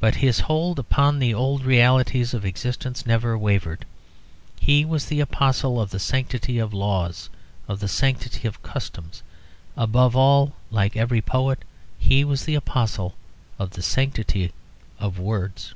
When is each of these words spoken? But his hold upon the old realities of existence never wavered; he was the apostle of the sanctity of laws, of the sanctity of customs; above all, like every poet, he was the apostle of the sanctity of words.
But 0.00 0.14
his 0.14 0.40
hold 0.40 0.78
upon 0.78 1.18
the 1.18 1.34
old 1.34 1.62
realities 1.66 2.32
of 2.32 2.42
existence 2.46 3.04
never 3.04 3.36
wavered; 3.36 3.84
he 4.58 4.82
was 4.82 5.04
the 5.04 5.20
apostle 5.20 5.78
of 5.78 5.90
the 5.90 5.98
sanctity 5.98 6.58
of 6.58 6.72
laws, 6.72 7.28
of 7.68 7.80
the 7.80 7.86
sanctity 7.86 8.48
of 8.48 8.62
customs; 8.62 9.22
above 9.76 10.16
all, 10.16 10.54
like 10.70 10.96
every 10.96 11.20
poet, 11.20 11.66
he 11.98 12.24
was 12.24 12.46
the 12.46 12.54
apostle 12.54 13.14
of 13.58 13.72
the 13.72 13.82
sanctity 13.82 14.54
of 14.98 15.18
words. 15.18 15.74